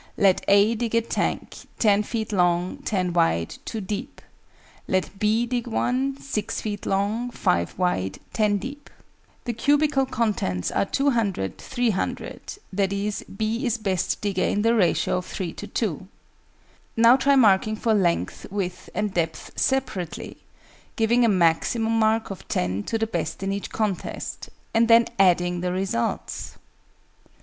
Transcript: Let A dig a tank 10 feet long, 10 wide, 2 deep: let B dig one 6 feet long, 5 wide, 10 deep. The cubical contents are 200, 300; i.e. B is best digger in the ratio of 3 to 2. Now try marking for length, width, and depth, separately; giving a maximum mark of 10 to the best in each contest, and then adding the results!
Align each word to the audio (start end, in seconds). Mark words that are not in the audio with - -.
Let 0.17 0.43
A 0.47 0.73
dig 0.73 0.95
a 0.95 1.01
tank 1.01 1.67
10 1.77 2.01
feet 2.01 2.31
long, 2.31 2.77
10 2.79 3.13
wide, 3.13 3.57
2 3.65 3.81
deep: 3.81 4.19
let 4.87 5.19
B 5.19 5.45
dig 5.45 5.67
one 5.67 6.17
6 6.19 6.59
feet 6.59 6.87
long, 6.87 7.29
5 7.29 7.77
wide, 7.77 8.17
10 8.33 8.57
deep. 8.57 8.89
The 9.43 9.53
cubical 9.53 10.07
contents 10.07 10.71
are 10.71 10.85
200, 10.85 11.59
300; 11.59 12.57
i.e. 12.79 13.13
B 13.37 13.63
is 13.63 13.77
best 13.77 14.21
digger 14.21 14.41
in 14.43 14.63
the 14.63 14.73
ratio 14.73 15.17
of 15.17 15.27
3 15.27 15.53
to 15.53 15.67
2. 15.67 16.07
Now 16.97 17.15
try 17.15 17.35
marking 17.35 17.75
for 17.75 17.93
length, 17.93 18.47
width, 18.49 18.89
and 18.95 19.13
depth, 19.13 19.51
separately; 19.55 20.37
giving 20.95 21.23
a 21.23 21.29
maximum 21.29 21.99
mark 21.99 22.31
of 22.31 22.47
10 22.47 22.85
to 22.85 22.97
the 22.97 23.05
best 23.05 23.43
in 23.43 23.53
each 23.53 23.69
contest, 23.69 24.49
and 24.73 24.87
then 24.87 25.05
adding 25.19 25.61
the 25.61 25.71
results! 25.71 26.57